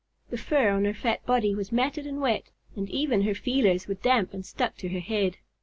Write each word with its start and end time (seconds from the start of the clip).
The 0.31 0.37
fur 0.37 0.71
on 0.71 0.85
her 0.85 0.95
fat 0.95 1.23
body 1.27 1.53
was 1.53 1.71
matted 1.71 2.07
and 2.07 2.19
wet, 2.19 2.49
and 2.75 2.89
even 2.89 3.21
her 3.21 3.35
feelers 3.35 3.87
were 3.87 3.93
damp 3.93 4.33
and 4.33 4.43
stuck 4.43 4.75
to 4.77 4.89
her 4.89 4.99
head. 4.99 5.37